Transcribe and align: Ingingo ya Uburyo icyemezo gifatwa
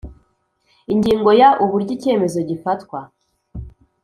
Ingingo 0.93 1.29
ya 1.41 1.49
Uburyo 1.63 1.91
icyemezo 1.97 2.37
gifatwa 2.49 2.99